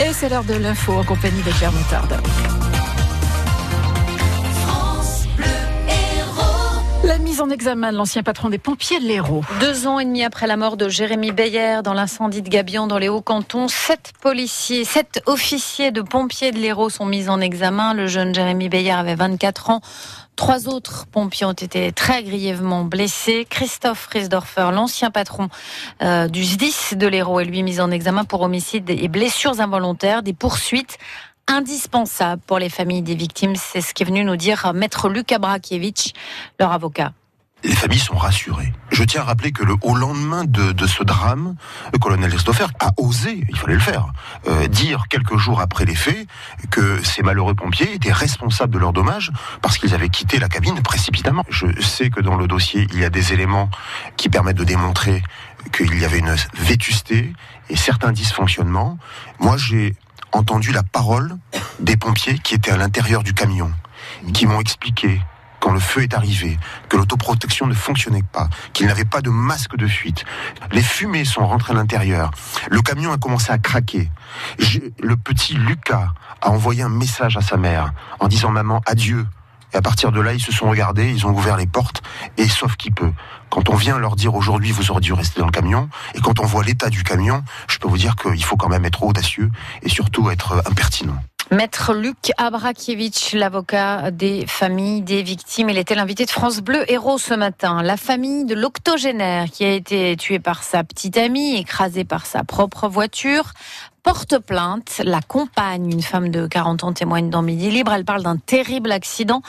[0.00, 2.20] Et c'est l'heure de l'info en compagnie de Claire Moutarde.
[7.02, 9.42] La mise en examen de l'ancien patron des pompiers de l'Hérault.
[9.58, 12.98] Deux ans et demi après la mort de Jérémy Beyer dans l'incendie de Gabian dans
[12.98, 17.92] les Hauts-Cantons, sept policiers, sept officiers de pompiers de l'Hérault sont mis en examen.
[17.92, 19.80] Le jeune Jérémy Beyer avait 24 ans.
[20.38, 23.44] Trois autres pompiers ont été très grièvement blessés.
[23.50, 25.48] Christophe Riesdorfer, l'ancien patron
[26.00, 30.22] euh, du SDIS de l'Hérault, est lui mis en examen pour homicide et blessures involontaires,
[30.22, 30.96] des poursuites
[31.48, 33.56] indispensables pour les familles des victimes.
[33.56, 36.12] C'est ce qu'est venu nous dire Maître Luka Brakiewicz,
[36.60, 37.12] leur avocat
[37.64, 38.72] les familles sont rassurées.
[38.90, 41.56] Je tiens à rappeler que le, au lendemain de, ce drame,
[41.92, 44.12] le colonel Christopher a osé, il fallait le faire,
[44.46, 46.26] euh, dire quelques jours après les faits
[46.70, 50.80] que ces malheureux pompiers étaient responsables de leurs dommages parce qu'ils avaient quitté la cabine
[50.82, 51.44] précipitamment.
[51.48, 53.70] Je sais que dans le dossier, il y a des éléments
[54.16, 55.22] qui permettent de démontrer
[55.72, 57.32] qu'il y avait une vétusté
[57.68, 58.98] et certains dysfonctionnements.
[59.40, 59.94] Moi, j'ai
[60.32, 61.36] entendu la parole
[61.80, 63.72] des pompiers qui étaient à l'intérieur du camion,
[64.32, 65.20] qui m'ont expliqué
[65.60, 69.76] quand le feu est arrivé, que l'autoprotection ne fonctionnait pas, qu'il n'avait pas de masque
[69.76, 70.24] de fuite.
[70.72, 72.30] Les fumées sont rentrées à l'intérieur.
[72.70, 74.10] Le camion a commencé à craquer.
[75.00, 79.26] le petit Lucas a envoyé un message à sa mère en disant maman adieu.
[79.74, 82.02] Et à partir de là, ils se sont regardés, ils ont ouvert les portes,
[82.38, 83.12] et sauf qui peut.
[83.50, 86.40] Quand on vient leur dire aujourd'hui, vous aurez dû rester dans le camion, et quand
[86.40, 89.50] on voit l'état du camion, je peux vous dire qu'il faut quand même être audacieux,
[89.82, 91.18] et surtout être impertinent.
[91.50, 97.16] Maître Luc Abrakiewicz, l'avocat des familles des victimes, il était l'invité de France Bleu Héros
[97.16, 97.82] ce matin.
[97.82, 102.44] La famille de l'octogénaire qui a été tué par sa petite amie, écrasée par sa
[102.44, 103.54] propre voiture,
[104.02, 105.00] porte plainte.
[105.04, 107.92] La compagne, une femme de 40 ans, témoigne dans Midi Libre.
[107.92, 109.42] Elle parle d'un terrible accident.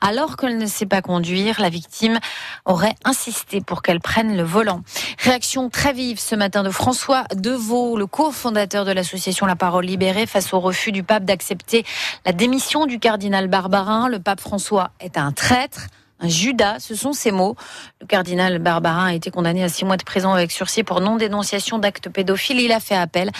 [0.00, 2.18] Alors qu'elle ne sait pas conduire, la victime
[2.64, 4.82] aurait insisté pour qu'elle prenne le volant.
[5.18, 10.26] Réaction très vive ce matin de François Deveau, le cofondateur de l'association La Parole Libérée,
[10.26, 11.84] face au refus du pape d'accepter
[12.24, 14.08] la démission du cardinal Barbarin.
[14.08, 17.56] Le pape François est un traître un Judas, ce sont ces mots.
[18.00, 21.78] Le cardinal Barbarin a été condamné à six mois de prison avec sursis pour non-dénonciation
[21.78, 22.60] d'actes pédophiles.
[22.60, 23.30] Il a fait appel.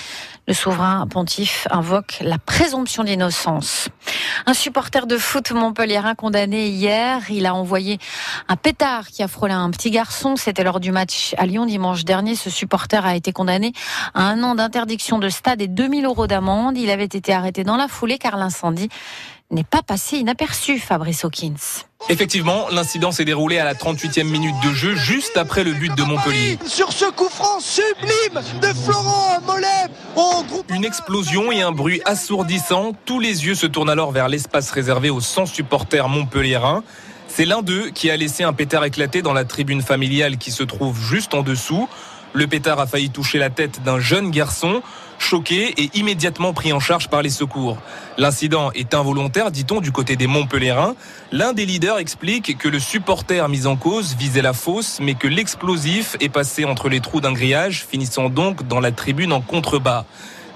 [0.47, 3.89] Le souverain pontife invoque la présomption d'innocence.
[4.45, 7.99] Un supporter de foot montpelliérain condamné hier, il a envoyé
[8.49, 10.37] un pétard qui a frôlé un petit garçon.
[10.37, 12.35] C'était lors du match à Lyon dimanche dernier.
[12.37, 13.73] Ce supporter a été condamné
[14.13, 16.77] à un an d'interdiction de stade et 2000 euros d'amende.
[16.77, 18.91] Il avait été arrêté dans la foulée car l'incendie
[19.51, 21.85] n'est pas passé inaperçu, Fabrice Hawkins.
[22.09, 26.03] Effectivement, l'incident s'est déroulé à la 38e minute de jeu, juste après le but de
[26.03, 26.59] Montpellier.
[26.67, 29.93] Sur ce coup franc sublime de Florent Mollet
[30.69, 32.93] Une explosion et un bruit assourdissant.
[33.05, 36.85] Tous les yeux se tournent alors vers l'espace réservé aux 100 supporters montpelliérains.
[37.29, 40.63] C'est l'un d'eux qui a laissé un pétard éclater dans la tribune familiale qui se
[40.63, 41.89] trouve juste en dessous.
[42.33, 44.83] Le pétard a failli toucher la tête d'un jeune garçon
[45.19, 47.79] choqué et immédiatement pris en charge par les secours.
[48.19, 50.95] L'incident est involontaire, dit-on, du côté des Montpellierins.
[51.33, 55.29] L'un des leaders explique que le supporter mis en cause visait la fosse, mais que
[55.29, 60.05] l'explosif est passé entre les trous d'un grillage, finissant donc dans la tribune en contrebas.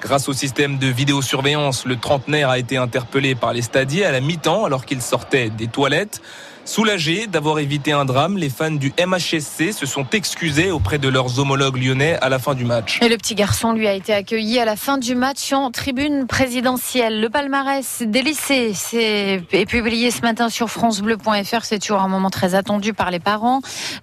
[0.01, 4.21] Grâce au système de vidéosurveillance, le trentenaire a été interpellé par les stadiers à la
[4.21, 6.23] mi-temps alors qu'il sortait des toilettes.
[6.71, 11.41] Soulagés d'avoir évité un drame, les fans du MHSC se sont excusés auprès de leurs
[11.41, 13.01] homologues lyonnais à la fin du match.
[13.03, 16.29] Et le petit garçon lui a été accueilli à la fin du match en tribune
[16.29, 17.21] présidentielle.
[17.21, 21.65] Le palmarès des lycées est publié ce matin sur francebleu.fr.
[21.65, 23.63] C'est toujours un moment très attendu par les parents.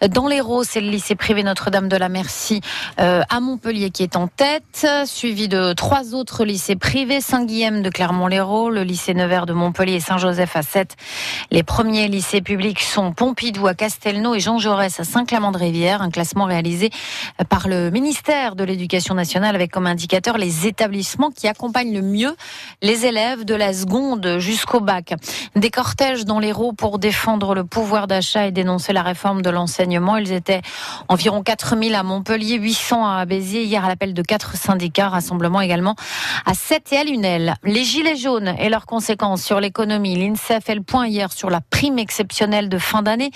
[0.09, 2.59] Dans l'Hérault, c'est le lycée privé Notre-Dame de la Merci
[2.99, 7.89] euh, à Montpellier qui est en tête, suivi de trois autres lycées privés, Saint-Guilhem de
[7.89, 10.97] Clermont-Lérault, le lycée Nevers de Montpellier et Saint-Joseph à 7.
[11.49, 16.01] Les premiers lycées publics sont Pompidou à Castelnau et Jean Jaurès à Saint-Clamand-de-Rivière.
[16.01, 16.89] Un classement réalisé
[17.49, 22.35] par le ministère de l'Éducation nationale avec comme indicateur les établissements qui accompagnent le mieux
[22.81, 25.13] les élèves de la seconde jusqu'au bac.
[25.55, 30.17] Des cortèges dans l'Hérault pour défendre le pouvoir d'achat et dénoncer la réforme de l'enseignement.
[30.17, 30.61] Ils étaient
[31.09, 35.95] environ 4000 à Montpellier, 800 à Béziers, hier à l'appel de quatre syndicats, rassemblement également
[36.45, 37.53] à 7 et à Lunel.
[37.63, 40.15] Les gilets jaunes et leurs conséquences sur l'économie.
[40.15, 43.31] L'INSEE fait le point hier sur la prime exceptionnelle de fin d'année,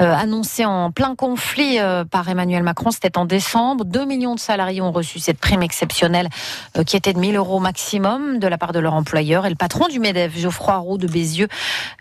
[0.00, 2.90] euh, annoncé en plein conflit euh, par Emmanuel Macron.
[2.90, 3.84] C'était en décembre.
[3.84, 6.28] 2 millions de salariés ont reçu cette prime exceptionnelle
[6.76, 9.46] euh, qui était de 1000 euros maximum de la part de leur employeur.
[9.46, 11.48] Et le patron du MEDEF, Geoffroy Roux de Bézieux,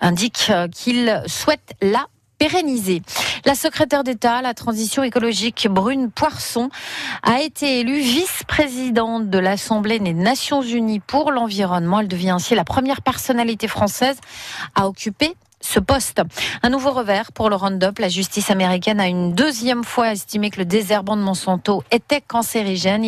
[0.02, 2.08] indique qu'il souhaite la
[2.38, 3.02] pérenniser.
[3.46, 6.70] La secrétaire d'État à la transition écologique Brune Poisson
[7.24, 12.02] a été élue vice-présidente de l'Assemblée des Nations Unies pour l'environnement.
[12.02, 14.18] Elle devient ainsi la première personnalité française
[14.76, 15.36] à occuper
[15.66, 16.22] ce poste.
[16.64, 18.00] Un nouveau revers pour le Roundup.
[18.00, 23.04] La justice américaine a une deuxième fois estimé que le désherbant de Monsanto était cancérigène.